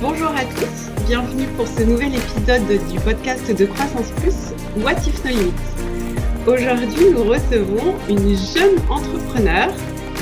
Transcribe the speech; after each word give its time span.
Bonjour 0.00 0.28
à 0.28 0.44
tous, 0.44 1.06
bienvenue 1.08 1.48
pour 1.56 1.66
ce 1.66 1.82
nouvel 1.82 2.14
épisode 2.14 2.68
du 2.88 3.00
podcast 3.00 3.50
de 3.50 3.66
Croissance 3.66 4.12
Plus, 4.20 4.54
What 4.84 4.92
If 4.92 5.24
No 5.24 5.30
Limits. 5.30 5.52
Aujourd'hui, 6.46 7.10
nous 7.12 7.24
recevons 7.24 7.96
une 8.08 8.36
jeune 8.36 8.78
entrepreneur, 8.88 9.68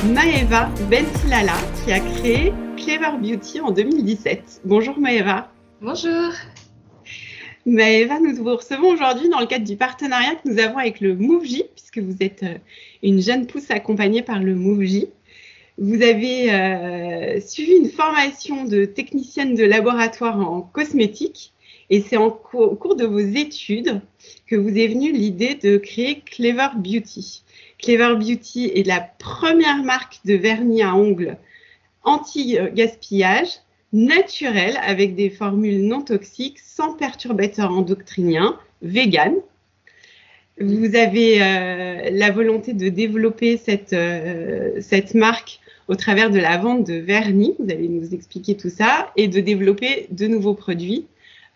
Maeva 0.06 0.70
Bentilala, 0.88 1.52
qui 1.84 1.92
a 1.92 2.00
créé 2.00 2.54
Clever 2.78 3.18
Beauty 3.20 3.60
en 3.60 3.70
2017. 3.70 4.62
Bonjour 4.64 4.98
Maeva. 4.98 5.52
Bonjour. 5.82 6.32
Maeva, 7.66 8.18
nous 8.18 8.34
vous 8.34 8.56
recevons 8.56 8.88
aujourd'hui 8.88 9.28
dans 9.28 9.40
le 9.40 9.46
cadre 9.46 9.66
du 9.66 9.76
partenariat 9.76 10.36
que 10.36 10.48
nous 10.48 10.58
avons 10.58 10.78
avec 10.78 11.02
le 11.02 11.14
MoveJ, 11.14 11.64
puisque 11.74 11.98
vous 11.98 12.16
êtes 12.20 12.44
euh, 12.44 12.56
une 13.02 13.20
jeune 13.20 13.46
pousse 13.46 13.70
accompagnée 13.70 14.22
par 14.22 14.38
le 14.38 14.54
MoveJ. 14.54 15.06
Vous 15.78 16.02
avez 16.02 16.52
euh, 16.52 17.40
suivi 17.40 17.72
une 17.72 17.90
formation 17.90 18.64
de 18.64 18.86
technicienne 18.86 19.54
de 19.54 19.64
laboratoire 19.64 20.38
en 20.38 20.62
cosmétique 20.62 21.52
et 21.90 22.00
c'est 22.00 22.16
au 22.16 22.30
cours 22.30 22.96
de 22.96 23.04
vos 23.04 23.18
études 23.18 24.00
que 24.46 24.56
vous 24.56 24.76
est 24.76 24.88
venue 24.88 25.12
l'idée 25.12 25.54
de 25.54 25.76
créer 25.76 26.20
Clever 26.20 26.68
Beauty. 26.76 27.42
Clever 27.78 28.16
Beauty 28.16 28.72
est 28.74 28.86
la 28.86 29.00
première 29.00 29.82
marque 29.84 30.20
de 30.24 30.34
vernis 30.34 30.82
à 30.82 30.94
ongles 30.94 31.36
anti-gaspillage, 32.06 33.48
naturel, 33.92 34.78
avec 34.82 35.14
des 35.14 35.28
formules 35.28 35.86
non 35.86 36.00
toxiques, 36.00 36.60
sans 36.60 36.94
perturbateurs 36.94 37.72
endocriniens, 37.72 38.58
vegan. 38.80 39.34
Vous 40.58 40.94
avez 40.94 41.42
euh, 41.42 42.10
la 42.12 42.30
volonté 42.30 42.72
de 42.72 42.88
développer 42.88 43.58
cette, 43.58 43.92
euh, 43.92 44.80
cette 44.80 45.14
marque 45.14 45.60
au 45.88 45.94
travers 45.94 46.30
de 46.30 46.38
la 46.38 46.56
vente 46.58 46.86
de 46.86 46.94
vernis, 46.94 47.54
vous 47.58 47.70
allez 47.70 47.88
nous 47.88 48.14
expliquer 48.14 48.56
tout 48.56 48.70
ça, 48.70 49.10
et 49.16 49.28
de 49.28 49.40
développer 49.40 50.06
de 50.10 50.26
nouveaux 50.26 50.54
produits, 50.54 51.06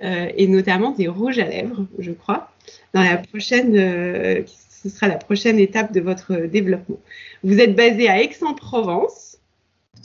euh, 0.02 0.28
et 0.36 0.46
notamment 0.46 0.92
des 0.92 1.08
rouges 1.08 1.38
à 1.38 1.46
lèvres, 1.46 1.86
je 1.98 2.12
crois, 2.12 2.50
dans 2.94 3.02
la 3.02 3.16
prochaine, 3.16 3.76
euh, 3.76 4.42
ce 4.46 4.88
sera 4.88 5.08
la 5.08 5.16
prochaine 5.16 5.58
étape 5.58 5.92
de 5.92 6.00
votre 6.00 6.36
développement. 6.46 6.98
Vous 7.42 7.58
êtes 7.58 7.74
basé 7.74 8.08
à 8.08 8.22
Aix-en-Provence. 8.22 9.38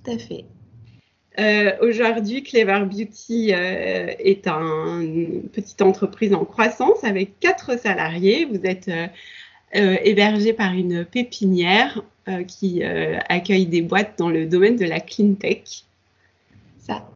Tout 0.03 0.11
à 0.11 0.17
fait. 0.17 0.45
Euh, 1.37 1.71
Aujourd'hui, 1.81 2.43
Clever 2.43 2.85
Beauty 2.85 3.53
euh, 3.53 4.13
est 4.19 4.47
un, 4.47 5.01
une 5.01 5.43
petite 5.49 5.81
entreprise 5.81 6.33
en 6.33 6.45
croissance 6.45 7.03
avec 7.03 7.39
quatre 7.39 7.77
salariés. 7.77 8.45
Vous 8.45 8.61
êtes 8.63 8.87
euh, 8.87 9.07
hébergé 10.03 10.53
par 10.53 10.73
une 10.73 11.05
pépinière 11.05 12.01
euh, 12.27 12.43
qui 12.43 12.81
euh, 12.83 13.17
accueille 13.29 13.65
des 13.65 13.81
boîtes 13.81 14.17
dans 14.17 14.29
le 14.29 14.45
domaine 14.45 14.77
de 14.77 14.85
la 14.85 14.99
clean 14.99 15.33
tech. 15.33 15.83
Ça. 16.79 17.07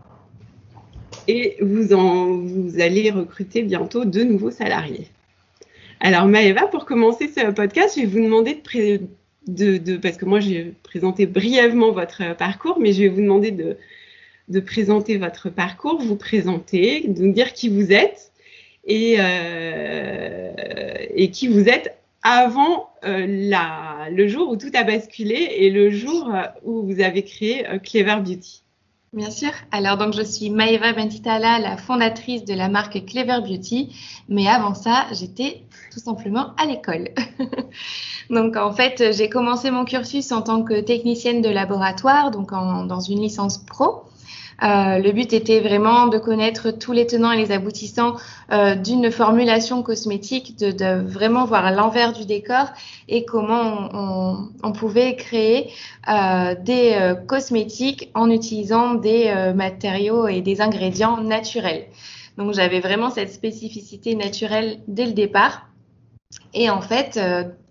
Et 1.27 1.57
vous, 1.61 1.93
en, 1.93 2.38
vous 2.38 2.79
allez 2.79 3.11
recruter 3.11 3.61
bientôt 3.63 4.05
deux 4.05 4.23
nouveaux 4.23 4.51
salariés. 4.51 5.07
Alors 5.99 6.25
Maëva, 6.25 6.67
pour 6.67 6.85
commencer 6.85 7.27
ce 7.27 7.51
podcast, 7.51 7.95
je 7.95 8.01
vais 8.01 8.07
vous 8.07 8.23
demander 8.23 8.53
de, 8.55 8.61
pré- 8.61 9.01
de, 9.47 9.77
de 9.77 9.97
parce 9.97 10.17
que 10.17 10.25
moi 10.25 10.39
j'ai 10.39 10.73
présenté 10.81 11.25
brièvement 11.25 11.91
votre 11.91 12.35
parcours, 12.38 12.79
mais 12.79 12.94
je 12.94 13.03
vais 13.03 13.09
vous 13.09 13.21
demander 13.21 13.51
de, 13.51 13.77
de 14.47 14.59
présenter 14.59 15.17
votre 15.17 15.49
parcours, 15.49 15.99
vous 16.01 16.16
présenter, 16.16 17.03
de 17.07 17.21
nous 17.21 17.33
dire 17.33 17.53
qui 17.53 17.67
vous 17.69 17.91
êtes 17.91 18.31
et, 18.85 19.17
euh, 19.19 20.51
et 21.13 21.29
qui 21.31 21.47
vous 21.47 21.67
êtes 21.67 21.95
avant 22.30 22.89
euh, 23.05 23.25
le 24.11 24.27
jour 24.27 24.49
où 24.49 24.55
tout 24.55 24.69
a 24.75 24.83
basculé 24.83 25.47
et 25.58 25.72
le 25.72 25.89
jour 25.89 26.30
euh, 26.31 26.44
où 26.63 26.83
vous 26.83 27.02
avez 27.02 27.23
créé 27.23 27.67
euh, 27.67 27.80
Clever 27.80 28.17
Beauty. 28.17 28.61
Bien 29.13 29.31
sûr. 29.31 29.49
Alors 29.72 29.97
donc 29.97 30.13
je 30.13 30.22
suis 30.22 30.52
Maeva 30.52 30.94
Bentitala, 30.94 31.57
la 31.57 31.75
fondatrice 31.75 32.45
de 32.45 32.53
la 32.53 32.69
marque 32.69 33.03
Clever 33.05 33.39
Beauty, 33.41 33.95
mais 34.27 34.47
avant 34.47 34.75
ça, 34.75 35.07
j'étais 35.11 35.63
tout 35.91 36.00
simplement 36.00 36.53
à 36.57 36.67
l'école. 36.67 37.09
donc 38.30 38.55
en 38.55 38.73
fait, 38.73 39.11
j'ai 39.11 39.28
commencé 39.28 39.72
mon 39.72 39.84
cursus 39.84 40.31
en 40.31 40.44
tant 40.44 40.61
que 40.61 40.79
technicienne 40.81 41.41
de 41.41 41.50
laboratoire, 41.50 42.29
donc 42.29 42.51
dans 42.51 43.00
une 43.00 43.22
licence 43.22 43.57
pro. 43.57 44.03
Euh, 44.62 44.97
le 45.00 45.12
but 45.12 45.31
était 45.34 45.59
vraiment 45.59 46.08
de 46.08 46.18
connaître 46.18 46.72
tous 46.72 46.92
les 46.92 47.08
tenants 47.08 47.31
et 47.31 47.38
les 47.38 47.52
aboutissants 47.52 48.16
euh, 48.52 48.75
d'une 48.75 49.12
formulation 49.12 49.84
cosmétique, 49.84 50.58
de, 50.58 51.02
vraiment 51.02 51.46
voir 51.46 51.72
l'envers 51.72 52.14
du 52.14 52.25
décor 52.25 52.66
et 53.08 53.25
comment 53.25 54.50
on, 54.64 54.72
pouvait 54.74 55.16
créer 55.16 55.72
euh, 56.09 56.56
des 56.56 57.14
cosmétiques 57.28 58.12
en 58.14 58.30
utilisant 58.30 58.96
des 58.96 59.34
matériaux 59.56 60.28
et 60.28 60.42
des 60.42 60.62
ingrédients 60.62 61.22
naturels. 61.22 61.88
Donc 62.38 62.53
j'avais 62.53 62.80
vraiment 62.80 63.09
cette 63.09 63.31
spécificité 63.31 64.16
naturelle 64.16 64.80
dès 64.88 65.06
le 65.06 65.14
départ. 65.14 65.68
Et 66.53 66.70
en 66.70 66.81
fait, 66.81 67.20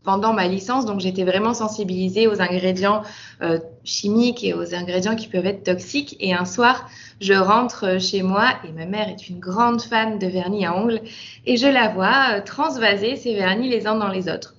pendant 0.08 0.32
ma 0.32 0.48
licence, 0.48 0.86
donc 0.86 1.00
j'étais 1.00 1.22
vraiment 1.22 1.52
sensibilisée 1.52 2.28
aux 2.28 2.40
ingrédients 2.40 3.02
euh, 3.42 3.58
chimiques 3.84 4.42
et 4.42 4.54
aux 4.54 4.74
ingrédients 4.74 5.14
qui 5.16 5.28
peuvent 5.28 5.44
être 5.44 5.64
toxiques. 5.64 6.16
Et 6.18 6.32
un 6.32 6.46
soir, 6.46 6.88
je 7.20 7.34
rentre 7.34 8.00
chez 8.00 8.22
moi 8.22 8.54
et 8.66 8.72
ma 8.72 8.86
mère 8.86 9.10
est 9.10 9.28
une 9.28 9.38
grande 9.38 9.82
fan 9.82 10.18
de 10.18 10.26
vernis 10.26 10.64
à 10.64 10.74
ongles 10.74 11.02
et 11.44 11.58
je 11.58 11.66
la 11.66 11.88
vois 11.88 12.36
euh, 12.36 12.40
transvaser 12.40 13.16
ces 13.16 13.34
vernis 13.34 13.68
les 13.68 13.86
uns 13.86 13.96
dans 13.96 14.08
les 14.08 14.30
autres. 14.30 14.54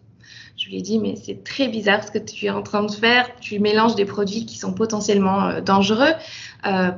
Je 0.55 0.67
lui 0.67 0.77
ai 0.77 0.81
dit, 0.83 0.99
mais 0.99 1.15
c'est 1.15 1.43
très 1.43 1.67
bizarre 1.67 2.03
ce 2.03 2.11
que 2.11 2.19
tu 2.19 2.45
es 2.45 2.51
en 2.51 2.61
train 2.61 2.83
de 2.83 2.91
faire. 2.91 3.27
Tu 3.41 3.57
mélanges 3.57 3.95
des 3.95 4.05
produits 4.05 4.45
qui 4.45 4.55
sont 4.59 4.73
potentiellement 4.73 5.47
euh, 5.47 5.61
dangereux. 5.61 6.13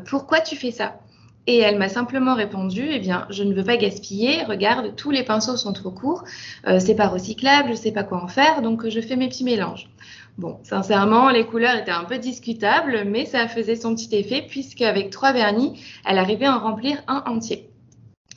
Pourquoi 0.09 0.41
tu 0.41 0.57
fais 0.57 0.71
ça? 0.71 0.99
Et 1.47 1.57
elle 1.57 1.79
m'a 1.79 1.89
simplement 1.89 2.35
répondu, 2.35 2.87
eh 2.91 2.99
bien, 2.99 3.25
je 3.29 3.43
ne 3.43 3.53
veux 3.53 3.63
pas 3.63 3.77
gaspiller. 3.77 4.43
Regarde, 4.43 4.95
tous 4.95 5.11
les 5.11 5.23
pinceaux 5.23 5.57
sont 5.57 5.73
trop 5.73 5.91
courts. 5.91 6.23
Euh, 6.67 6.79
c'est 6.79 6.95
pas 6.95 7.07
recyclable, 7.07 7.69
je 7.69 7.75
sais 7.75 7.91
pas 7.91 8.03
quoi 8.03 8.23
en 8.23 8.27
faire, 8.27 8.61
donc 8.61 8.87
je 8.87 9.01
fais 9.01 9.15
mes 9.15 9.27
petits 9.27 9.43
mélanges. 9.43 9.89
Bon, 10.37 10.59
sincèrement, 10.63 11.29
les 11.29 11.45
couleurs 11.45 11.75
étaient 11.75 11.91
un 11.91 12.05
peu 12.05 12.17
discutables, 12.17 13.03
mais 13.05 13.25
ça 13.25 13.47
faisait 13.47 13.75
son 13.75 13.95
petit 13.95 14.15
effet 14.15 14.45
puisque 14.47 14.81
avec 14.81 15.09
trois 15.09 15.33
vernis, 15.33 15.81
elle 16.05 16.17
arrivait 16.19 16.45
à 16.45 16.55
en 16.55 16.59
remplir 16.59 17.03
un 17.07 17.23
entier. 17.25 17.70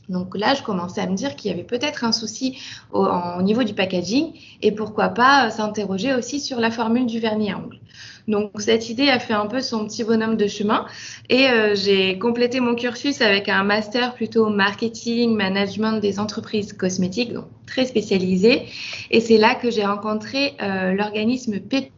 Donc 0.08 0.36
là, 0.36 0.54
je 0.54 0.62
commençais 0.62 1.00
à 1.00 1.06
me 1.06 1.14
dire 1.14 1.36
qu'il 1.36 1.50
y 1.50 1.54
avait 1.54 1.64
peut-être 1.64 2.04
un 2.04 2.12
souci 2.12 2.58
au, 2.92 3.06
au, 3.06 3.42
niveau 3.42 3.62
du 3.62 3.74
packaging 3.74 4.32
et 4.62 4.72
pourquoi 4.72 5.08
pas 5.08 5.50
s'interroger 5.50 6.14
aussi 6.14 6.40
sur 6.40 6.60
la 6.60 6.70
formule 6.70 7.06
du 7.06 7.20
vernis 7.20 7.50
à 7.50 7.58
ongles. 7.58 7.80
Donc 8.26 8.52
cette 8.58 8.88
idée 8.88 9.08
a 9.08 9.18
fait 9.18 9.34
un 9.34 9.46
peu 9.46 9.60
son 9.60 9.86
petit 9.86 10.02
bonhomme 10.02 10.36
de 10.36 10.46
chemin 10.46 10.86
et 11.28 11.48
euh, 11.48 11.74
j'ai 11.74 12.18
complété 12.18 12.60
mon 12.60 12.74
cursus 12.74 13.20
avec 13.20 13.48
un 13.48 13.64
master 13.64 14.14
plutôt 14.14 14.48
marketing, 14.48 15.34
management 15.34 16.00
des 16.00 16.18
entreprises 16.18 16.72
cosmétiques, 16.72 17.32
donc 17.32 17.46
très 17.66 17.84
spécialisé. 17.84 18.62
Et 19.10 19.20
c'est 19.20 19.38
là 19.38 19.54
que 19.54 19.70
j'ai 19.70 19.84
rencontré 19.84 20.54
euh, 20.62 20.92
l'organisme 20.92 21.60
PEP 21.60 21.90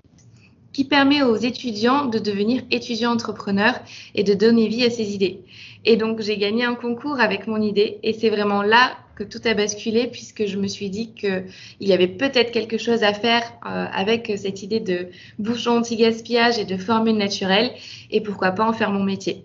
qui 0.73 0.85
permet 0.85 1.23
aux 1.23 1.37
étudiants 1.37 2.05
de 2.05 2.19
devenir 2.19 2.63
étudiants 2.71 3.13
entrepreneurs 3.13 3.81
et 4.15 4.25
de 4.25 4.35
donner 4.35 4.69
vie 4.69 4.85
à 4.85 4.91
ces 4.91 5.15
idées. 5.15 5.41
Et 5.87 5.97
donc 5.97 6.21
j'ai 6.21 6.37
gagné 6.37 6.65
un 6.65 6.75
concours 6.75 7.21
avec 7.21 7.47
mon 7.47 7.63
idée 7.63 8.01
et 8.03 8.13
c'est 8.13 8.29
vraiment 8.29 8.61
là 8.61 8.99
que 9.15 9.23
tout 9.23 9.41
a 9.45 9.55
basculé 9.55 10.09
puisque 10.09 10.45
je 10.45 10.59
me 10.59 10.67
suis 10.67 10.91
dit 10.91 11.15
qu'il 11.15 11.45
y 11.81 11.93
avait 11.93 12.09
peut-être 12.09 12.51
quelque 12.51 12.77
chose 12.77 13.05
à 13.05 13.15
faire 13.15 13.43
euh, 13.65 13.87
avec 13.93 14.33
cette 14.37 14.65
idée 14.65 14.81
de 14.81 15.07
bouchon 15.39 15.79
anti-gaspillage 15.79 16.59
et 16.59 16.65
de 16.65 16.77
formule 16.77 17.17
naturelle 17.17 17.71
et 18.11 18.21
pourquoi 18.21 18.51
pas 18.51 18.69
en 18.69 18.73
faire 18.73 18.91
mon 18.91 19.05
métier. 19.05 19.45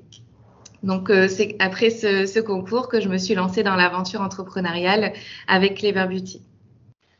Donc 0.81 1.11
euh, 1.11 1.27
c'est 1.27 1.55
après 1.59 1.91
ce, 1.91 2.39
concours 2.39 2.89
que 2.89 2.99
je 2.99 3.07
me 3.07 3.19
suis 3.19 3.35
lancée 3.35 3.61
dans 3.61 3.75
l'aventure 3.75 4.21
entrepreneuriale 4.21 5.13
avec 5.47 5.75
Clever 5.75 6.07
Beauty. 6.09 6.41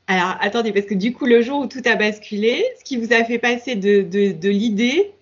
Alors 0.08 0.36
attendez, 0.42 0.74
parce 0.74 0.88
que 0.88 0.96
du 0.96 1.14
coup 1.14 1.28
le 1.28 1.44
jour 1.44 1.60
où 1.60 1.68
tout 1.68 1.84
a 1.86 1.96
basculé, 1.96 2.66
ce 2.80 2.84
qui 2.84 2.98
vous 2.98 3.14
a 3.14 3.24
fait 3.24 3.38
passer 3.38 3.76
de, 3.76 4.02
de 4.02 4.50
l'idée 4.50 5.14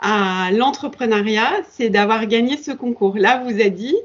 à 0.00 0.50
l'entrepreneuriat, 0.52 1.52
c'est 1.70 1.90
d'avoir 1.90 2.26
gagné 2.26 2.56
ce 2.56 2.70
concours. 2.70 3.16
Là, 3.16 3.42
vous 3.44 3.60
a 3.60 3.68
dit, 3.68 3.96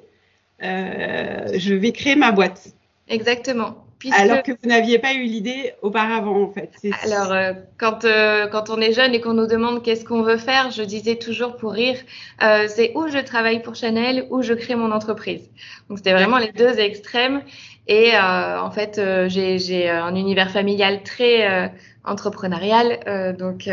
euh, 0.63 1.47
je 1.55 1.73
vais 1.73 1.91
créer 1.91 2.15
ma 2.15 2.31
boîte. 2.31 2.73
Exactement. 3.07 3.85
Puisque... 3.99 4.19
Alors 4.19 4.43
que 4.43 4.51
vous 4.51 4.67
n'aviez 4.67 4.99
pas 4.99 5.13
eu 5.13 5.23
l'idée 5.23 5.71
auparavant, 5.81 6.41
en 6.41 6.51
fait. 6.51 6.71
Alors, 7.03 7.31
euh, 7.31 7.53
quand, 7.77 8.03
euh, 8.03 8.47
quand 8.47 8.69
on 8.69 8.81
est 8.81 8.91
jeune 8.91 9.13
et 9.13 9.21
qu'on 9.21 9.33
nous 9.33 9.47
demande 9.47 9.81
qu'est-ce 9.81 10.03
qu'on 10.03 10.23
veut 10.23 10.37
faire, 10.37 10.71
je 10.71 10.83
disais 10.83 11.15
toujours 11.15 11.55
pour 11.55 11.71
rire, 11.71 11.97
euh, 12.41 12.67
c'est 12.67 12.91
où 12.95 13.07
je 13.07 13.19
travaille 13.19 13.61
pour 13.61 13.75
Chanel, 13.75 14.27
ou 14.29 14.41
je 14.41 14.53
crée 14.53 14.75
mon 14.75 14.91
entreprise. 14.91 15.49
Donc, 15.87 15.99
c'était 15.99 16.11
vraiment 16.11 16.37
les 16.37 16.51
deux 16.51 16.79
extrêmes. 16.79 17.43
Et 17.87 18.11
en 18.17 18.71
fait, 18.71 18.99
j'ai 19.27 19.89
un 19.89 20.15
univers 20.15 20.51
familial 20.51 21.03
très 21.03 21.71
entrepreneurial. 22.05 23.35
donc, 23.37 23.69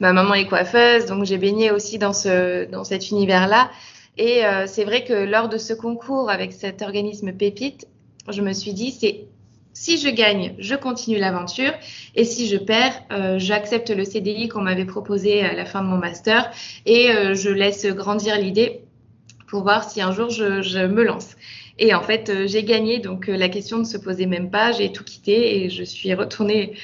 ma 0.00 0.12
maman 0.12 0.34
est 0.34 0.46
coiffeuse, 0.46 1.06
donc 1.06 1.24
j'ai 1.24 1.38
baigné 1.38 1.70
aussi 1.70 1.98
dans, 1.98 2.12
ce, 2.12 2.64
dans 2.70 2.84
cet 2.84 3.10
univers-là. 3.10 3.70
Et 4.16 4.44
euh, 4.44 4.66
c'est 4.66 4.84
vrai 4.84 5.04
que 5.04 5.12
lors 5.12 5.48
de 5.48 5.58
ce 5.58 5.72
concours 5.72 6.30
avec 6.30 6.52
cet 6.52 6.82
organisme 6.82 7.32
Pépite, 7.32 7.88
je 8.28 8.42
me 8.42 8.52
suis 8.52 8.72
dit, 8.72 8.90
c'est 8.90 9.26
si 9.72 9.98
je 9.98 10.08
gagne, 10.08 10.54
je 10.58 10.76
continue 10.76 11.18
l'aventure. 11.18 11.72
Et 12.14 12.24
si 12.24 12.46
je 12.46 12.56
perds, 12.56 13.02
euh, 13.10 13.38
j'accepte 13.38 13.90
le 13.90 14.04
CDI 14.04 14.48
qu'on 14.48 14.62
m'avait 14.62 14.84
proposé 14.84 15.42
à 15.42 15.52
la 15.52 15.64
fin 15.64 15.82
de 15.82 15.88
mon 15.88 15.96
master 15.96 16.50
et 16.86 17.10
euh, 17.10 17.34
je 17.34 17.50
laisse 17.50 17.84
grandir 17.86 18.38
l'idée 18.38 18.82
pour 19.48 19.62
voir 19.62 19.88
si 19.88 20.00
un 20.00 20.12
jour 20.12 20.30
je, 20.30 20.86
me 20.86 21.02
lance. 21.02 21.34
Et 21.80 21.92
en 21.92 22.02
fait, 22.02 22.28
euh, 22.30 22.46
j'ai 22.46 22.62
gagné, 22.62 23.00
donc 23.00 23.26
la 23.26 23.48
question 23.48 23.78
ne 23.78 23.84
se 23.84 23.98
posait 23.98 24.26
même 24.26 24.48
pas. 24.48 24.70
J'ai 24.70 24.92
tout 24.92 25.02
quitté 25.02 25.64
et 25.64 25.70
je 25.70 25.82
suis 25.82 26.14
retournée 26.14 26.74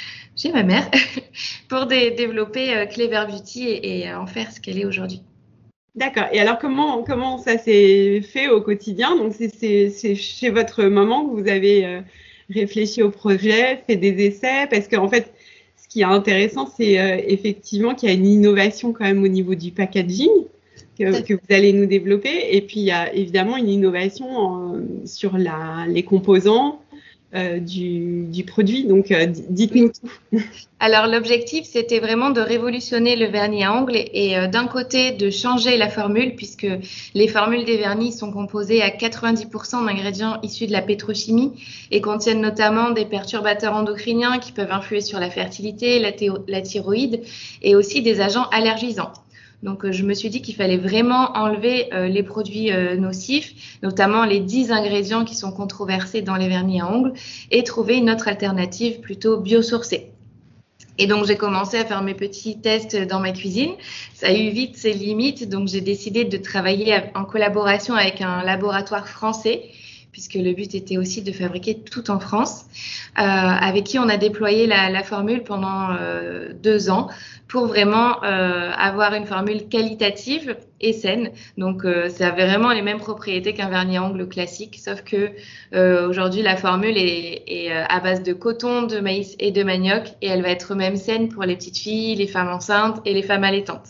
chez 0.40 0.52
ma 0.52 0.62
mère 0.62 0.90
pour 1.68 1.86
développer 1.86 2.86
Clever 2.92 3.24
Beauty 3.28 3.68
et, 3.82 4.12
en 4.12 4.26
faire 4.26 4.50
ce 4.52 4.60
qu'elle 4.60 4.78
est 4.78 4.86
aujourd'hui. 4.86 5.22
D'accord. 5.94 6.26
Et 6.32 6.40
alors, 6.40 6.58
comment, 6.58 7.02
comment 7.02 7.38
ça 7.38 7.58
s'est 7.58 8.20
fait 8.22 8.48
au 8.48 8.60
quotidien? 8.60 9.16
Donc, 9.16 9.34
c'est 9.34 10.14
chez 10.14 10.50
votre 10.50 10.84
maman 10.84 11.26
que 11.26 11.40
vous 11.40 11.48
avez 11.48 12.02
réfléchi 12.50 13.02
au 13.02 13.10
projet, 13.10 13.82
fait 13.86 13.96
des 13.96 14.26
essais? 14.26 14.66
Parce 14.70 14.88
qu'en 14.88 15.08
fait, 15.08 15.32
ce 15.76 15.88
qui 15.88 16.00
est 16.00 16.04
intéressant, 16.04 16.66
c'est 16.66 16.98
euh, 16.98 17.20
effectivement 17.26 17.94
qu'il 17.94 18.08
y 18.08 18.12
a 18.12 18.14
une 18.14 18.26
innovation 18.26 18.92
quand 18.92 19.04
même 19.04 19.22
au 19.22 19.28
niveau 19.28 19.54
du 19.54 19.70
packaging 19.70 20.30
que, 20.98 21.32
vous 21.32 21.54
allez 21.54 21.72
nous 21.72 21.86
développer. 21.86 22.54
Et 22.54 22.60
puis, 22.60 22.80
il 22.80 22.86
y 22.86 22.90
a 22.90 23.12
évidemment 23.14 23.56
une 23.56 23.70
innovation 23.70 24.84
sur 25.06 25.38
la, 25.38 25.86
les 25.88 26.02
composants, 26.02 26.82
euh, 27.32 27.60
du, 27.60 28.44
produit. 28.44 28.86
Donc, 28.86 29.12
euh, 29.12 29.26
dites-nous 29.26 29.90
tout. 29.90 30.40
Alors, 30.80 31.06
l'objectif, 31.06 31.64
c'était 31.64 32.00
vraiment 32.00 32.30
de 32.30 32.40
révolutionner 32.40 33.14
le 33.14 33.26
vernis 33.26 33.62
à 33.62 33.72
ongles 33.72 33.98
et, 34.12 34.36
euh, 34.36 34.48
d'un 34.48 34.66
côté, 34.66 35.12
de 35.12 35.30
changer 35.30 35.76
la 35.76 35.88
formule, 35.88 36.34
puisque 36.34 36.66
les 37.14 37.28
formules 37.28 37.64
des 37.64 37.76
vernis 37.76 38.10
sont 38.10 38.32
composées 38.32 38.82
à 38.82 38.90
90% 38.90 39.86
d'ingrédients 39.86 40.40
issus 40.42 40.66
de 40.66 40.72
la 40.72 40.82
pétrochimie 40.82 41.52
et 41.92 42.00
contiennent 42.00 42.40
notamment 42.40 42.90
des 42.90 43.04
perturbateurs 43.04 43.74
endocriniens 43.74 44.40
qui 44.40 44.50
peuvent 44.50 44.72
influer 44.72 45.00
sur 45.00 45.20
la 45.20 45.30
fertilité, 45.30 46.00
la, 46.00 46.10
la 46.48 46.62
thyroïde 46.62 47.20
et 47.62 47.76
aussi 47.76 48.02
des 48.02 48.20
agents 48.20 48.48
allergisants. 48.50 49.12
Donc, 49.62 49.84
euh, 49.84 49.92
je 49.92 50.04
me 50.04 50.14
suis 50.14 50.30
dit 50.30 50.40
qu'il 50.40 50.54
fallait 50.54 50.78
vraiment 50.78 51.32
enlever 51.36 51.92
euh, 51.92 52.08
les 52.08 52.22
produits 52.22 52.72
euh, 52.72 52.96
nocifs, 52.96 53.78
notamment 53.82 54.24
les 54.24 54.40
10 54.40 54.72
ingrédients 54.72 55.24
qui 55.24 55.34
sont 55.34 55.52
controversés 55.52 56.22
dans 56.22 56.36
les 56.36 56.48
vernis 56.48 56.80
à 56.80 56.90
ongles, 56.90 57.12
et 57.50 57.62
trouver 57.62 57.96
une 57.96 58.10
autre 58.10 58.28
alternative 58.28 59.00
plutôt 59.00 59.38
biosourcée. 59.38 60.12
Et 60.98 61.06
donc, 61.06 61.26
j'ai 61.26 61.36
commencé 61.36 61.78
à 61.78 61.84
faire 61.84 62.02
mes 62.02 62.14
petits 62.14 62.60
tests 62.60 62.96
dans 62.96 63.20
ma 63.20 63.32
cuisine. 63.32 63.72
Ça 64.14 64.28
a 64.28 64.32
eu 64.32 64.50
vite 64.50 64.76
ses 64.76 64.92
limites, 64.92 65.48
donc 65.48 65.68
j'ai 65.68 65.80
décidé 65.80 66.24
de 66.24 66.36
travailler 66.36 66.94
en 67.14 67.24
collaboration 67.24 67.94
avec 67.94 68.20
un 68.20 68.42
laboratoire 68.42 69.08
français 69.08 69.62
puisque 70.12 70.34
le 70.34 70.52
but 70.52 70.74
était 70.74 70.96
aussi 70.96 71.22
de 71.22 71.32
fabriquer 71.32 71.78
tout 71.78 72.10
en 72.10 72.20
France, 72.20 72.64
euh, 73.18 73.22
avec 73.22 73.84
qui 73.84 73.98
on 73.98 74.08
a 74.08 74.16
déployé 74.16 74.66
la, 74.66 74.90
la 74.90 75.02
formule 75.02 75.42
pendant 75.42 75.90
euh, 75.92 76.52
deux 76.52 76.90
ans 76.90 77.08
pour 77.48 77.66
vraiment 77.66 78.22
euh, 78.22 78.70
avoir 78.76 79.12
une 79.14 79.26
formule 79.26 79.68
qualitative 79.68 80.56
et 80.80 80.92
saine. 80.92 81.30
Donc, 81.58 81.84
euh, 81.84 82.08
ça 82.08 82.28
avait 82.28 82.46
vraiment 82.46 82.70
les 82.70 82.82
mêmes 82.82 83.00
propriétés 83.00 83.54
qu'un 83.54 83.68
vernis 83.68 83.96
à 83.96 84.04
ongles 84.04 84.28
classique, 84.28 84.78
sauf 84.82 85.02
que 85.02 85.30
euh, 85.74 86.08
aujourd'hui, 86.08 86.42
la 86.42 86.56
formule 86.56 86.96
est, 86.96 87.42
est, 87.48 87.72
à 87.72 88.00
base 88.00 88.22
de 88.22 88.32
coton, 88.32 88.82
de 88.82 89.00
maïs 89.00 89.34
et 89.40 89.50
de 89.50 89.62
manioc, 89.64 90.04
et 90.22 90.28
elle 90.28 90.42
va 90.42 90.50
être 90.50 90.74
même 90.76 90.96
saine 90.96 91.28
pour 91.28 91.42
les 91.42 91.56
petites 91.56 91.78
filles, 91.78 92.14
les 92.14 92.28
femmes 92.28 92.50
enceintes 92.50 93.00
et 93.04 93.14
les 93.14 93.22
femmes 93.22 93.44
allaitantes. 93.44 93.88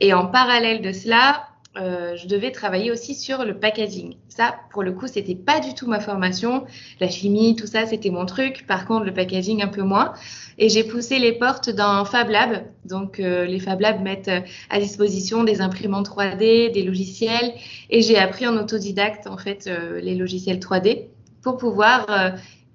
Et 0.00 0.12
en 0.12 0.26
parallèle 0.26 0.82
de 0.82 0.92
cela, 0.92 1.46
euh, 1.76 2.14
je 2.16 2.28
devais 2.28 2.52
travailler 2.52 2.92
aussi 2.92 3.14
sur 3.14 3.44
le 3.44 3.58
packaging. 3.58 4.16
Ça, 4.28 4.54
pour 4.70 4.84
le 4.84 4.92
coup, 4.92 5.08
c'était 5.08 5.34
pas 5.34 5.58
du 5.58 5.74
tout 5.74 5.88
ma 5.88 5.98
formation. 5.98 6.66
La 7.00 7.08
chimie, 7.08 7.56
tout 7.56 7.66
ça, 7.66 7.86
c'était 7.86 8.10
mon 8.10 8.26
truc. 8.26 8.64
Par 8.68 8.86
contre, 8.86 9.04
le 9.04 9.12
packaging, 9.12 9.60
un 9.60 9.68
peu 9.68 9.82
moins. 9.82 10.12
Et 10.58 10.68
j'ai 10.68 10.84
poussé 10.84 11.18
les 11.18 11.32
portes 11.32 11.70
d'un 11.70 12.04
Fab 12.04 12.28
Lab. 12.28 12.64
Donc, 12.84 13.18
euh, 13.18 13.44
les 13.44 13.58
Fab 13.58 13.80
Labs 13.80 14.00
mettent 14.02 14.28
euh, 14.28 14.40
à 14.70 14.78
disposition 14.78 15.42
des 15.42 15.60
imprimantes 15.60 16.08
3D, 16.08 16.72
des 16.72 16.82
logiciels. 16.84 17.54
Et 17.90 18.02
j'ai 18.02 18.18
appris 18.18 18.46
en 18.46 18.56
autodidacte, 18.56 19.26
en 19.26 19.36
fait, 19.36 19.68
les 20.00 20.14
logiciels 20.14 20.58
3D 20.58 21.06
pour 21.42 21.56
pouvoir 21.56 22.06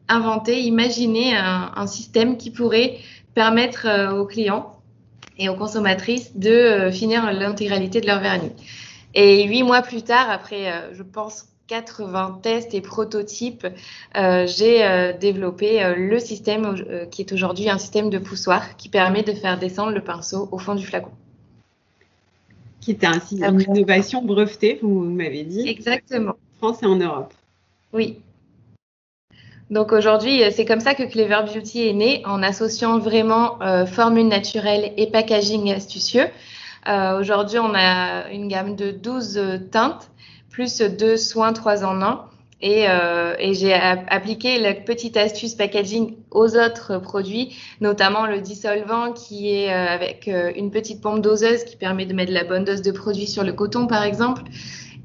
inventer, 0.08 0.62
imaginer 0.62 1.36
un, 1.36 1.72
un, 1.76 1.88
système 1.88 2.38
qui 2.38 2.52
pourrait 2.52 2.98
permettre 3.34 3.88
aux 4.14 4.26
clients 4.26 4.80
et 5.38 5.50
aux 5.50 5.56
consommatrices 5.56 6.36
de 6.36 6.90
finir 6.92 7.32
l'intégralité 7.32 8.02
de 8.02 8.08
leur 8.08 8.20
vernis. 8.20 8.52
Et 9.14 9.48
huit 9.48 9.64
mois 9.64 9.82
plus 9.82 10.04
tard, 10.04 10.30
après, 10.30 10.72
euh, 10.72 10.94
je 10.94 11.04
pense, 11.04 11.46
80 11.68 12.40
tests 12.42 12.74
et 12.74 12.82
prototypes, 12.82 13.68
euh, 14.18 14.48
j'ai 14.48 14.84
euh, 14.84 15.14
développé 15.14 15.94
le 15.96 16.20
système 16.20 16.76
qui 17.12 17.22
est 17.22 17.32
aujourd'hui 17.32 17.70
un 17.70 17.78
système 17.78 18.10
de 18.10 18.18
poussoir 18.18 18.76
qui 18.76 18.90
permet 18.90 19.22
de 19.22 19.34
faire 19.34 19.60
descendre 19.60 19.92
le 19.92 20.02
pinceau 20.02 20.50
au 20.52 20.58
fond 20.58 20.76
du 20.76 20.86
flacon. 20.86 21.12
Qui 22.82 22.92
est 22.92 23.04
un 23.04 23.20
une 23.30 23.62
innovation 23.62 24.24
brevetée, 24.24 24.80
vous 24.82 25.02
m'avez 25.02 25.44
dit. 25.44 25.68
Exactement. 25.68 26.32
En 26.32 26.58
France 26.58 26.82
et 26.82 26.86
en 26.88 26.96
Europe. 26.96 27.34
Oui. 27.94 28.20
Donc 29.70 29.92
aujourd'hui, 29.92 30.42
c'est 30.52 30.66
comme 30.66 30.80
ça 30.80 30.96
que 30.96 31.04
Clever 31.04 31.42
Beauty 31.46 31.88
est 31.88 31.94
né, 31.94 32.24
en 32.26 32.42
associant 32.42 32.98
vraiment 32.98 33.60
formule 33.86 34.28
naturelle 34.28 34.94
et 34.98 35.06
packaging 35.06 35.72
astucieux. 35.72 36.26
Euh, 36.88 37.20
aujourd'hui, 37.20 37.60
on 37.60 37.74
a 37.76 38.30
une 38.32 38.48
gamme 38.48 38.76
de 38.76 38.92
12 38.92 39.68
teintes, 39.72 40.10
plus 40.50 40.82
deux 40.82 41.18
soins 41.18 41.54
3 41.54 41.84
en 41.84 42.02
1. 42.02 42.30
Et, 42.62 42.90
euh, 42.90 43.36
et 43.40 43.54
j'ai 43.54 43.74
appliqué 43.74 44.60
la 44.60 44.74
petite 44.74 45.16
astuce 45.16 45.56
packaging 45.56 46.16
aux 46.30 46.58
autres 46.58 46.98
produits, 46.98 47.56
notamment 47.80 48.26
le 48.26 48.42
dissolvant 48.42 49.14
qui 49.14 49.50
est 49.50 49.72
euh, 49.74 49.88
avec 49.88 50.28
euh, 50.28 50.52
une 50.58 50.70
petite 50.70 51.02
pompe 51.02 51.22
doseuse 51.22 51.64
qui 51.64 51.78
permet 51.78 52.06
de 52.06 52.14
mettre 52.14 52.34
la 52.34 52.44
bonne 52.44 52.66
dose 52.66 52.82
de 52.82 52.92
produit 52.92 53.28
sur 53.28 53.44
le 53.44 53.54
coton, 53.54 53.88
par 53.88 54.04
exemple. 54.04 54.44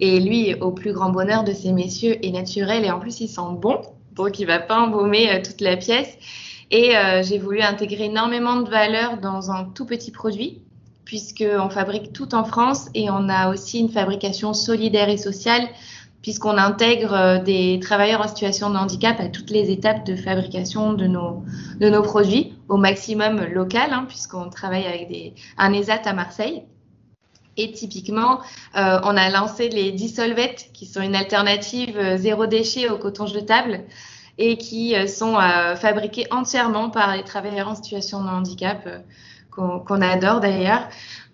Et 0.01 0.19
lui, 0.19 0.55
au 0.55 0.73
plus 0.73 0.93
grand 0.93 1.11
bonheur 1.11 1.45
de 1.45 1.53
ces 1.53 1.71
messieurs, 1.71 2.17
est 2.27 2.33
naturel 2.33 2.85
et 2.85 2.91
en 2.91 2.99
plus, 2.99 3.21
il 3.21 3.29
sent 3.29 3.41
bon. 3.53 3.81
Donc, 4.15 4.41
il 4.41 4.47
va 4.47 4.59
pas 4.59 4.81
embaumer 4.81 5.41
toute 5.43 5.61
la 5.61 5.77
pièce. 5.77 6.19
Et 6.73 6.95
j'ai 7.23 7.39
voulu 7.39 7.61
intégrer 7.61 8.07
énormément 8.07 8.57
de 8.57 8.69
valeur 8.69 9.19
dans 9.19 9.53
un 9.53 9.65
tout 9.65 9.87
petit 9.87 10.11
produit 10.11 10.63
puisqu'on 11.05 11.69
fabrique 11.71 12.13
tout 12.13 12.35
en 12.35 12.45
France 12.45 12.89
et 12.95 13.11
on 13.11 13.29
a 13.29 13.51
aussi 13.51 13.81
une 13.81 13.91
fabrication 13.91 14.55
solidaire 14.55 15.09
et 15.09 15.17
sociale, 15.17 15.69
puisqu'on 16.23 16.57
intègre 16.57 17.13
euh, 17.13 17.39
des 17.39 17.79
travailleurs 17.81 18.23
en 18.23 18.29
situation 18.29 18.71
de 18.71 18.77
handicap 18.77 19.21
à 19.21 19.29
toutes 19.29 19.51
les 19.51 19.71
étapes 19.71 20.07
de 20.07 20.17
fabrication 20.17 20.95
de 20.95 21.07
nos, 21.07 21.45
de 21.79 21.91
nos 21.91 22.03
produits, 22.03 22.55
au 22.69 22.79
maximum 22.79 23.45
local, 23.45 23.93
hein, 23.93 24.07
puisqu'on 24.09 24.49
travaille 24.49 24.87
avec 24.87 25.09
des, 25.09 25.35
un 25.59 25.73
ESAT 25.73 26.03
à 26.07 26.15
Marseille. 26.15 26.63
Et 27.57 27.71
typiquement, 27.73 28.41
euh, 28.77 28.99
on 29.05 29.17
a 29.17 29.29
lancé 29.31 29.69
les 29.69 29.93
dissolvettes, 29.93 30.71
qui 30.73 30.87
sont 30.87 31.03
une 31.03 31.15
alternative 31.15 31.97
euh, 31.99 32.17
zéro 32.17 32.47
déchet 32.47 32.89
au 32.89 32.99
coton 32.99 33.27
jetable 33.27 33.85
et 34.39 34.57
qui 34.57 34.95
sont 35.09 35.37
fabriqués 35.77 36.27
entièrement 36.31 36.91
par 36.91 37.17
les 37.17 37.23
travailleurs 37.23 37.69
en 37.69 37.75
situation 37.75 38.23
de 38.23 38.29
handicap 38.29 38.89
qu'on 39.51 40.01
adore 40.03 40.41
d'ailleurs. 40.41 40.89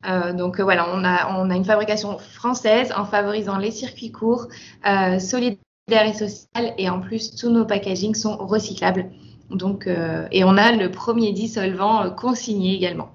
Euh, 0.07 0.33
donc 0.33 0.59
euh, 0.59 0.65
voilà, 0.65 0.89
on 0.95 1.05
a, 1.05 1.55
une 1.55 1.65
fabrication 1.65 2.19
française 2.19 2.93
en 2.97 3.05
favorisant 3.05 3.59
les 3.59 3.71
circuits 3.71 4.13
courts, 4.13 4.49
euh, 4.87 5.19
solidaires 5.19 5.59
et 6.07 6.15
sociales, 6.15 6.75
et 6.79 6.89
en 6.89 7.01
plus 7.01 7.35
tous 7.35 7.51
nos 7.51 7.65
packagings 7.65 8.15
sont 8.15 8.37
recyclables. 8.37 9.11
Donc, 9.51 9.87
euh, 9.87 10.27
et 10.31 10.45
on 10.45 10.57
a 10.57 10.73
le 10.73 10.91
premier 10.91 11.33
dissolvant 11.33 12.05
euh, 12.05 12.11
consigné 12.11 12.75
également. 12.75 13.11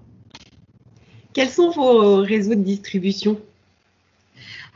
Quels 1.34 1.50
sont 1.50 1.70
vos 1.70 2.18
réseaux 2.18 2.56
de 2.56 2.62
distribution? 2.62 3.40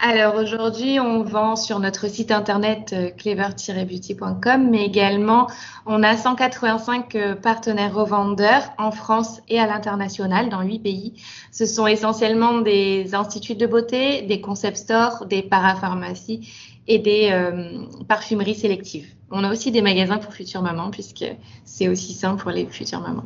Alors 0.02 0.36
aujourd'hui, 0.36 0.98
on 1.02 1.24
vend 1.24 1.58
sur 1.58 1.80
notre 1.80 2.08
site 2.08 2.32
internet 2.32 2.94
euh, 2.94 3.10
clever-beauty.com, 3.10 4.70
mais 4.70 4.86
également 4.86 5.48
on 5.86 6.04
a 6.04 6.16
185 6.16 7.16
euh, 7.16 7.36
partenaires 7.36 7.94
revendeurs 7.94 8.64
en 8.78 8.92
France 8.92 9.42
et 9.50 9.60
à 9.60 9.68
l'international 9.68 10.48
dans 10.48 10.62
huit 10.62 10.80
pays. 10.80 11.22
Ce 11.52 11.66
sont 11.66 11.86
essentiellement 11.86 12.60
des 12.62 13.14
instituts 13.14 13.56
de 13.56 13.68
beauté, 13.68 14.22
des 14.22 14.40
concept 14.40 14.78
stores, 14.78 15.26
des 15.26 15.42
parapharmacies 15.42 16.50
et 16.88 17.00
des 17.00 17.30
euh, 17.34 17.86
parfumeries 18.08 18.56
sélectives. 18.56 19.08
On 19.32 19.44
a 19.44 19.52
aussi 19.52 19.70
des 19.72 19.82
magasins 19.82 20.18
pour 20.18 20.34
futures 20.34 20.62
mamans 20.62 20.92
puisque 20.92 21.26
c'est 21.66 21.90
aussi 21.90 22.14
simple 22.14 22.42
pour 22.42 22.52
les 22.52 22.66
futures 22.68 23.02
mamans. 23.02 23.26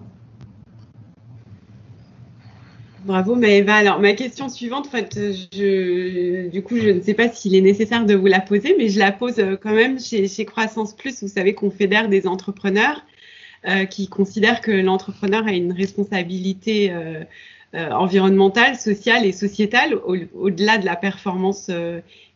Bravo 3.05 3.36
Maëva. 3.36 3.75
Alors 3.75 4.00
ma 4.00 4.13
question 4.13 4.48
suivante, 4.48 4.88
en 4.88 4.89
fait, 4.89 5.19
je, 5.51 6.48
du 6.48 6.63
coup, 6.63 6.77
je 6.77 6.89
ne 6.89 7.01
sais 7.01 7.13
pas 7.13 7.27
s'il 7.27 7.53
est 7.53 7.62
nécessaire 7.62 8.05
de 8.05 8.15
vous 8.15 8.27
la 8.27 8.39
poser, 8.39 8.75
mais 8.77 8.88
je 8.88 8.98
la 8.98 9.12
pose 9.12 9.39
euh, 9.39 9.57
quand 9.62 9.74
même 9.74 10.00
chez, 10.00 10.45
Croissance 10.45 10.95
Plus. 10.95 11.22
Vous 11.22 11.27
savez 11.27 11.53
qu'on 11.53 11.69
fédère 11.69 12.07
des 12.07 12.27
entrepreneurs 12.27 13.03
euh, 13.67 13.83
qui 13.86 14.07
considèrent 14.07 14.62
que 14.62 14.72
l'entrepreneur 14.72 15.45
a 15.48 15.51
une 15.51 15.74
responsabilité 15.74 16.91
euh, 16.91 17.24
environnementale, 17.74 18.75
sociale 18.75 19.25
et 19.25 19.31
sociétale 19.31 19.95
au-delà 19.95 20.77
de 20.77 20.86
la 20.86 20.95
performance 20.95 21.72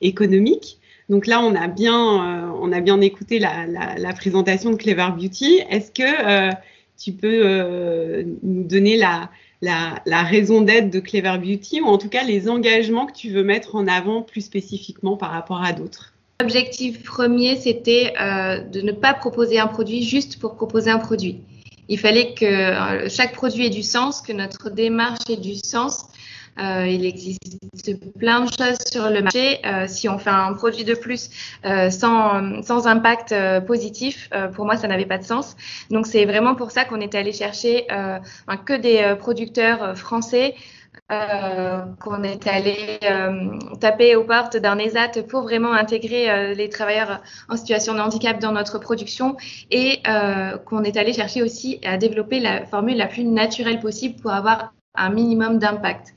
économique. 0.02 0.80
Donc 1.10 1.28
là, 1.28 1.42
on 1.42 1.54
a 1.54 1.68
bien, 1.68 2.52
on 2.60 2.72
a 2.72 2.82
bien 2.82 3.00
écouté 3.02 3.38
la, 3.38 3.68
la, 3.68 4.14
présentation 4.14 4.72
de 4.72 4.78
Clever 4.78 5.10
Beauty. 5.16 5.62
Est-ce 5.70 5.92
que 5.92 6.52
tu 6.98 7.12
peux 7.12 8.24
nous 8.42 8.64
donner 8.64 8.98
la 8.98 9.30
la, 9.62 10.24
raison 10.24 10.62
d'être 10.62 10.90
de 10.90 11.00
Clever 11.00 11.38
Beauty 11.38 11.82
ou 11.82 11.86
en 11.86 11.98
tout 11.98 12.10
cas 12.10 12.24
les 12.24 12.50
engagements 12.50 13.06
que 13.06 13.14
tu 13.14 13.30
veux 13.30 13.44
mettre 13.44 13.76
en 13.76 13.88
avant 13.88 14.22
plus 14.22 14.42
spécifiquement 14.42 15.18
par 15.18 15.32
rapport 15.32 15.64
à 15.64 15.74
d'autres? 15.74 16.14
L'objectif 16.40 17.04
premier, 17.04 17.56
c'était 17.56 18.14
euh, 18.22 18.60
de 18.60 18.82
ne 18.82 18.92
pas 18.92 19.14
proposer 19.14 19.60
un 19.60 19.68
produit 19.68 20.04
juste 20.04 20.40
pour 20.40 20.56
proposer 20.56 20.92
un 20.92 21.00
produit. 21.00 21.42
Il 21.90 21.98
fallait 21.98 22.34
que 22.34 22.46
euh, 22.46 23.10
chaque 23.10 23.34
produit 23.34 23.66
ait 23.66 23.72
du 23.72 23.82
sens, 23.82 24.22
que 24.22 24.34
notre 24.34 24.70
démarche 24.70 25.30
ait 25.30 25.38
du 25.38 25.56
sens. 25.56 26.06
Euh, 26.60 26.88
il 26.88 27.06
existe 27.06 28.18
plein 28.18 28.42
de 28.42 28.50
choses 28.50 28.78
sur 28.92 29.10
le 29.10 29.22
marché. 29.22 29.60
Euh, 29.66 29.86
si 29.88 30.10
on 30.10 30.18
fait 30.18 30.32
un 30.32 30.54
produit 30.54 30.84
de 30.84 30.96
plus 30.96 31.30
euh, 31.66 31.90
sans, 31.90 32.88
impact 32.88 33.36
positif, 33.66 34.30
pour 34.54 34.66
moi, 34.66 34.78
ça 34.78 34.88
n'avait 34.88 35.06
pas 35.06 35.18
de 35.18 35.24
sens. 35.24 35.56
Donc, 35.92 36.08
c'est 36.08 36.26
vraiment 36.26 36.56
pour 36.56 36.72
ça 36.72 36.86
qu'on 36.86 37.00
est 37.00 37.16
allé 37.16 37.32
chercher 37.32 37.88
que 38.66 38.74
des 38.74 39.16
producteurs 39.20 39.98
français 39.98 40.56
qu'on 41.10 42.24
est 42.24 42.48
allé 42.48 43.00
taper 43.80 44.16
aux 44.16 44.24
portes 44.24 44.58
d'un 44.58 44.78
ESAT 44.78 45.24
pour 45.30 45.44
vraiment 45.44 45.74
intégrer 45.74 46.56
les 46.56 46.70
travailleurs 46.70 47.22
en 47.50 47.58
situation 47.58 47.94
de 47.94 48.00
handicap 48.00 48.40
dans 48.40 48.52
notre 48.52 48.80
production 48.80 49.38
et 49.72 50.02
qu'on 50.66 50.84
est 50.84 50.98
allé 50.98 51.14
chercher 51.14 51.42
aussi 51.42 51.80
à 51.86 51.98
développer 51.98 52.40
la 52.40 52.66
formule 52.66 52.98
la 52.98 53.08
plus 53.08 53.24
naturelle 53.24 53.80
possible 53.80 54.20
pour 54.22 54.32
avoir 54.32 54.74
un 54.96 55.10
minimum 55.10 55.60
d'impact. 55.60 56.14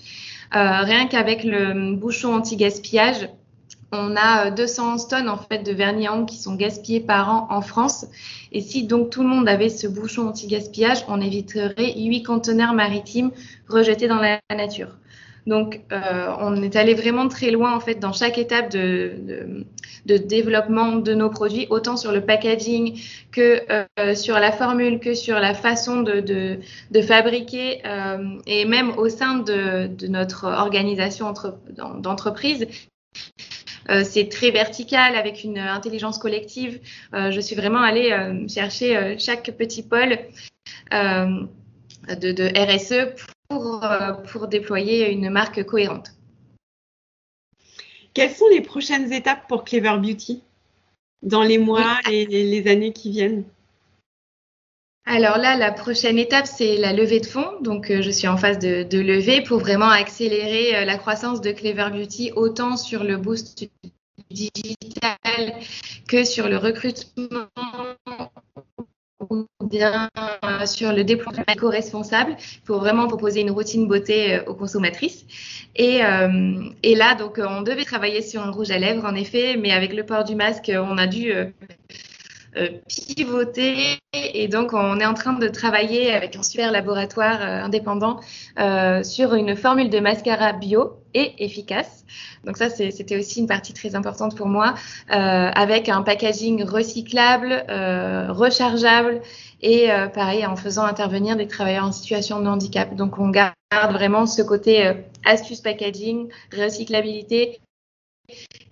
Rien 0.52 1.06
qu'avec 1.06 1.44
le 1.44 1.94
bouchon 1.96 2.34
anti-gaspillage, 2.34 3.28
on 3.92 4.14
a 4.16 4.50
200 4.50 4.94
euh, 4.94 5.08
tonnes 5.08 5.28
en 5.28 5.36
fait 5.36 5.58
de 5.58 5.72
vernis 5.72 6.06
à 6.06 6.14
ongles 6.14 6.26
qui 6.26 6.36
sont 6.36 6.54
gaspillés 6.54 7.00
par 7.00 7.28
an 7.28 7.46
en 7.50 7.60
France. 7.60 8.06
Et 8.52 8.60
si 8.60 8.84
donc 8.84 9.10
tout 9.10 9.22
le 9.22 9.28
monde 9.28 9.48
avait 9.48 9.68
ce 9.68 9.86
bouchon 9.86 10.28
anti-gaspillage, 10.28 11.04
on 11.08 11.20
éviterait 11.20 11.94
8 11.96 12.22
conteneurs 12.22 12.72
maritimes 12.72 13.30
rejetés 13.68 14.08
dans 14.08 14.20
la 14.20 14.40
nature. 14.54 14.96
Donc, 15.50 15.80
euh, 15.92 16.32
on 16.38 16.62
est 16.62 16.76
allé 16.76 16.94
vraiment 16.94 17.28
très 17.28 17.50
loin 17.50 17.74
en 17.76 17.80
fait 17.80 17.96
dans 17.96 18.12
chaque 18.12 18.38
étape 18.38 18.70
de, 18.70 19.66
développement 20.06 20.96
de 20.96 21.12
nos 21.12 21.28
produits, 21.28 21.66
autant 21.68 21.96
sur 21.98 22.12
le 22.12 22.22
packaging 22.22 22.98
que 23.30 23.60
euh, 23.70 24.14
sur 24.14 24.38
la 24.38 24.52
formule, 24.52 24.98
que 24.98 25.14
sur 25.14 25.38
la 25.38 25.52
façon 25.52 26.00
de, 26.02 26.58
fabriquer, 27.02 27.82
et 28.46 28.64
même 28.64 28.90
au 28.96 29.08
sein 29.08 29.38
de, 29.38 29.90
notre 30.08 30.46
organisation 30.46 31.34
d'entreprise. 31.98 32.66
Euh, 33.88 34.04
c'est 34.04 34.28
très 34.28 34.50
vertical 34.50 35.16
avec 35.16 35.42
une 35.44 35.58
intelligence 35.58 36.18
collective. 36.18 36.80
Euh, 37.14 37.30
je 37.30 37.40
suis 37.40 37.56
vraiment 37.56 37.80
allée 37.80 38.12
euh, 38.12 38.46
chercher 38.48 39.16
chaque 39.18 39.50
petit 39.52 39.82
pôle 39.82 40.18
de, 40.90 42.44
RSE 42.56 43.14
pour, 43.50 43.84
pour 44.32 44.48
déployer 44.48 45.10
une 45.10 45.28
marque 45.28 45.64
cohérente. 45.64 46.12
Quelles 48.14 48.30
sont 48.30 48.48
les 48.48 48.62
prochaines 48.62 49.12
étapes 49.12 49.46
pour 49.48 49.64
Clever 49.64 49.98
Beauty 49.98 50.42
dans 51.22 51.42
les 51.42 51.58
mois 51.58 51.98
et 52.10 52.24
les 52.26 52.70
années 52.70 52.92
qui 52.92 53.10
viennent? 53.10 53.44
Alors 55.06 55.38
là, 55.38 55.56
la 55.56 55.72
prochaine 55.72 56.18
étape, 56.18 56.46
c'est 56.46 56.76
la 56.76 56.92
levée 56.92 57.20
de 57.20 57.26
fonds. 57.26 57.60
Donc, 57.62 57.90
euh, 57.90 58.02
je 58.02 58.10
suis 58.10 58.28
en 58.28 58.36
phase 58.36 58.58
de, 58.58 58.84
de 58.84 59.00
levée 59.00 59.42
pour 59.42 59.58
vraiment 59.58 59.88
accélérer 59.88 60.76
euh, 60.76 60.84
la 60.84 60.98
croissance 60.98 61.40
de 61.40 61.50
Clever 61.50 61.88
Beauty, 61.90 62.32
autant 62.36 62.76
sur 62.76 63.02
le 63.02 63.16
boost 63.16 63.68
digital 64.30 65.54
que 66.06 66.24
sur 66.24 66.48
le 66.48 66.58
recrutement 66.58 67.48
bien 69.64 70.08
euh, 70.44 70.66
sur 70.66 70.92
le 70.92 71.04
déploiement 71.04 71.44
éco-responsable 71.50 72.36
pour 72.64 72.78
vraiment 72.78 73.06
proposer 73.06 73.40
une 73.40 73.50
routine 73.50 73.86
beauté 73.86 74.40
aux 74.46 74.54
consommatrices. 74.54 75.24
Et, 75.76 76.00
et, 76.82 76.94
là, 76.94 77.14
donc, 77.14 77.40
on 77.42 77.62
devait 77.62 77.84
travailler 77.84 78.22
sur 78.22 78.42
un 78.42 78.50
rouge 78.50 78.70
à 78.70 78.78
lèvres, 78.78 79.04
en 79.04 79.14
effet, 79.14 79.56
mais 79.56 79.72
avec 79.72 79.92
le 79.92 80.04
port 80.04 80.24
du 80.24 80.34
masque, 80.34 80.70
on 80.74 80.98
a 80.98 81.06
dû 81.06 81.32
euh, 81.32 81.46
pivoter 82.88 83.98
et 84.12 84.48
donc 84.48 84.72
on 84.72 84.98
est 84.98 85.06
en 85.06 85.14
train 85.14 85.34
de 85.34 85.46
travailler 85.48 86.12
avec 86.12 86.34
un 86.34 86.42
super 86.42 86.72
laboratoire 86.72 87.40
euh, 87.42 87.62
indépendant 87.62 88.18
euh, 88.58 89.04
sur 89.04 89.34
une 89.34 89.54
formule 89.54 89.88
de 89.88 90.00
mascara 90.00 90.52
bio 90.52 90.96
et 91.14 91.44
efficace. 91.44 92.04
Donc 92.44 92.56
ça, 92.56 92.70
c'était 92.70 93.18
aussi 93.18 93.40
une 93.40 93.46
partie 93.46 93.72
très 93.72 93.94
importante 93.94 94.36
pour 94.36 94.46
moi, 94.46 94.74
avec 95.08 95.88
un 95.88 96.02
packaging 96.02 96.62
recyclable, 96.62 97.64
rechargeable 98.28 99.20
et 99.60 99.88
pareil 100.14 100.46
en 100.46 100.54
faisant 100.54 100.84
intervenir 100.84 101.36
des 101.36 101.48
travailleurs 101.48 101.84
en 101.84 101.92
situation 101.92 102.40
de 102.40 102.46
handicap. 102.46 102.94
Donc 102.94 103.18
on 103.18 103.28
garde 103.28 103.54
vraiment 103.90 104.26
ce 104.26 104.40
côté 104.40 104.88
astuce 105.24 105.60
packaging, 105.60 106.28
recyclabilité 106.56 107.58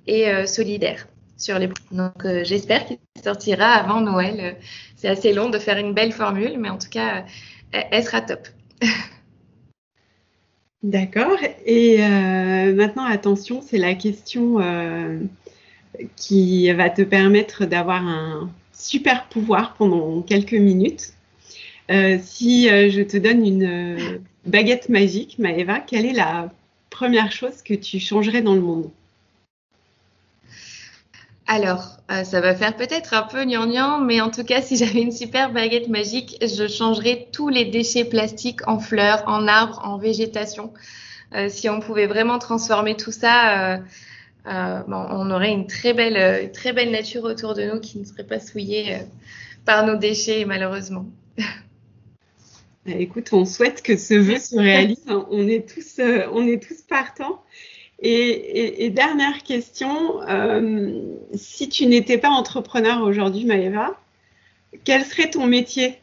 et 0.06 0.46
solidaire 0.46 1.08
sur 1.38 1.58
les 1.58 1.68
Donc 1.92 2.24
euh, 2.24 2.42
j'espère 2.44 2.84
qu'il 2.84 2.98
sortira 3.22 3.66
avant 3.66 4.00
Noël. 4.00 4.36
Euh, 4.40 4.52
c'est 4.96 5.08
assez 5.08 5.32
long 5.32 5.48
de 5.48 5.58
faire 5.58 5.78
une 5.78 5.94
belle 5.94 6.12
formule, 6.12 6.58
mais 6.58 6.68
en 6.68 6.76
tout 6.76 6.90
cas, 6.90 7.24
euh, 7.74 7.80
elle 7.90 8.04
sera 8.04 8.20
top. 8.20 8.48
D'accord. 10.82 11.38
Et 11.66 11.98
maintenant, 11.98 13.04
attention, 13.04 13.62
c'est 13.62 13.78
la 13.78 13.94
question 13.96 14.58
qui 16.14 16.70
va 16.72 16.88
te 16.88 17.02
permettre 17.02 17.64
d'avoir 17.66 18.06
un 18.06 18.48
super 18.72 19.26
pouvoir 19.26 19.74
pendant 19.74 20.22
quelques 20.22 20.52
minutes. 20.52 21.14
si 21.88 22.68
je 22.68 23.02
te 23.02 23.16
donne 23.16 23.44
une 23.44 24.20
baguette 24.46 24.88
magique, 24.88 25.40
Maëva, 25.40 25.80
quelle 25.80 26.06
est 26.06 26.12
la 26.12 26.48
première 26.90 27.32
chose 27.32 27.62
que 27.62 27.74
tu 27.74 27.98
changerais 27.98 28.42
dans 28.42 28.54
le 28.54 28.60
monde? 28.60 28.92
Alors, 31.50 31.96
euh, 32.10 32.24
ça 32.24 32.42
va 32.42 32.54
faire 32.54 32.76
peut-être 32.76 33.14
un 33.14 33.22
peu 33.22 33.46
gnangnan, 33.46 34.00
mais 34.00 34.20
en 34.20 34.30
tout 34.30 34.44
cas, 34.44 34.60
si 34.60 34.76
j'avais 34.76 35.00
une 35.00 35.12
super 35.12 35.50
baguette 35.50 35.88
magique, 35.88 36.36
je 36.42 36.68
changerais 36.68 37.26
tous 37.32 37.48
les 37.48 37.64
déchets 37.64 38.04
plastiques 38.04 38.68
en 38.68 38.78
fleurs, 38.78 39.24
en 39.26 39.48
arbres, 39.48 39.80
en 39.82 39.96
végétation. 39.96 40.74
Euh, 41.34 41.48
si 41.48 41.70
on 41.70 41.80
pouvait 41.80 42.06
vraiment 42.06 42.38
transformer 42.38 42.96
tout 42.96 43.12
ça, 43.12 43.76
euh, 43.76 44.82
on 44.88 45.30
aurait 45.30 45.52
une 45.52 45.66
très 45.66 45.94
belle, 45.94 46.90
nature 46.90 47.24
autour 47.24 47.54
de 47.54 47.62
nous 47.62 47.80
qui 47.80 47.98
ne 47.98 48.04
serait 48.04 48.26
pas 48.26 48.40
souillée 48.40 48.98
par 49.64 49.86
nos 49.86 49.96
déchets, 49.96 50.44
malheureusement. 50.44 51.06
Écoute, 52.86 53.30
on 53.32 53.46
souhaite 53.46 53.80
que 53.80 53.96
ce 53.96 54.12
vœu 54.12 54.38
se 54.38 54.56
réalise. 54.56 55.04
On 55.08 55.48
est 55.48 55.66
tous, 55.66 55.98
on 56.32 56.46
est 56.46 56.62
tous 56.62 56.82
partants. 56.82 57.42
Et, 58.00 58.90
dernière 58.90 59.42
question, 59.42 60.22
euh, 60.22 61.02
si 61.34 61.68
tu 61.68 61.86
n'étais 61.86 62.18
pas 62.18 62.28
entrepreneur 62.28 63.02
aujourd'hui, 63.02 63.44
Maëva, 63.44 63.98
quel 64.84 65.04
serait 65.04 65.30
ton 65.30 65.46
métier? 65.46 65.98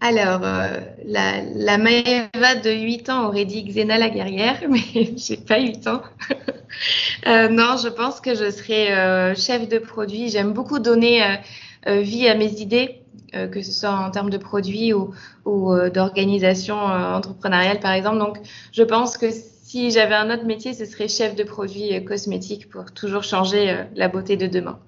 Alors, 0.00 0.40
euh, 0.44 0.80
la, 1.06 1.42
la, 1.54 1.78
Maëva 1.78 2.56
de 2.56 2.70
8 2.70 3.08
ans 3.08 3.28
aurait 3.28 3.46
dit 3.46 3.64
Xena 3.64 3.96
la 3.96 4.10
guerrière, 4.10 4.60
mais 4.68 5.14
j'ai 5.16 5.38
pas 5.38 5.60
8 5.60 5.86
ans. 5.86 6.02
euh, 7.26 7.48
non, 7.48 7.76
je 7.82 7.88
pense 7.88 8.20
que 8.20 8.34
je 8.34 8.50
serais 8.50 9.34
chef 9.34 9.66
de 9.68 9.78
produit. 9.78 10.28
J'aime 10.28 10.52
beaucoup 10.52 10.78
donner 10.78 11.38
vie 11.86 12.28
à 12.28 12.34
mes 12.34 12.60
idées, 12.60 12.98
que 13.32 13.62
ce 13.62 13.72
soit 13.72 13.94
en 13.94 14.10
termes 14.10 14.30
de 14.30 14.38
produits 14.38 14.92
ou, 14.92 15.14
ou 15.46 15.74
d'organisation 15.88 16.76
entrepreneuriale, 16.76 17.80
par 17.80 17.92
exemple. 17.92 18.18
Donc, 18.18 18.38
je 18.72 18.82
pense 18.82 19.16
que 19.16 19.30
si 19.72 19.90
j'avais 19.90 20.14
un 20.14 20.28
autre 20.28 20.44
métier, 20.44 20.74
ce 20.74 20.84
serait 20.84 21.08
chef 21.08 21.34
de 21.34 21.44
produit 21.44 21.94
euh, 21.94 22.00
cosmétique 22.00 22.68
pour 22.68 22.92
toujours 22.92 23.22
changer 23.22 23.70
euh, 23.70 23.84
la 23.96 24.08
beauté 24.08 24.36
de 24.36 24.46
demain. 24.46 24.78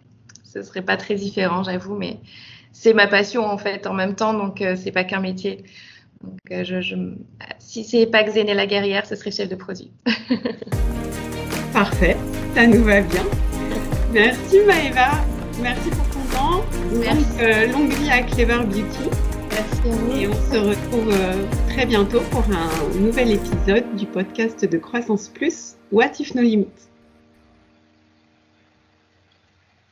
Ce 0.45 0.63
serait 0.63 0.83
pas 0.83 0.99
très 0.99 1.15
différent, 1.15 1.63
j'avoue, 1.63 1.97
mais 1.97 2.19
c'est 2.71 2.93
ma 2.93 3.07
passion 3.07 3.47
en 3.47 3.57
fait 3.57 3.87
en 3.87 3.95
même 3.95 4.15
temps, 4.15 4.35
donc 4.35 4.61
euh, 4.61 4.77
c'est 4.77 4.93
pas 4.93 5.05
qu'un 5.05 5.21
métier. 5.21 5.65
Donc, 6.23 6.65
je, 6.65 6.83
je, 6.83 6.97
si 7.59 7.83
c'est 7.83 8.05
pas 8.05 8.25
Xéné 8.25 8.53
la 8.53 8.67
guerrière, 8.67 9.07
ce 9.07 9.17
serait 9.17 9.31
chef 9.31 9.49
de 9.49 9.57
produit. 9.57 9.91
Parfait, 11.73 12.19
ça 12.55 12.67
nous 12.67 12.85
va 12.85 13.01
bien. 13.01 13.23
Merci 14.13 14.59
Maëva, 14.67 15.25
merci 15.63 15.89
pour 15.89 16.07
ton 16.11 16.37
temps. 16.37 16.65
Merci. 16.93 17.73
longue 17.73 17.91
vie 17.91 18.11
à 18.11 18.21
Clever 18.21 18.59
Beauty. 18.67 19.09
Et 20.17 20.27
on 20.27 20.33
se 20.33 20.59
retrouve 20.59 21.13
euh, 21.13 21.45
très 21.69 21.87
bientôt 21.87 22.21
pour 22.31 22.45
un 22.51 22.99
nouvel 22.99 23.33
épisode 23.33 23.85
du 23.97 24.07
podcast 24.07 24.65
de 24.65 24.79
Croissance 24.79 25.29
Plus, 25.29 25.75
What 25.93 26.13
If 26.19 26.35
No 26.35 26.43
Limits. 26.43 26.94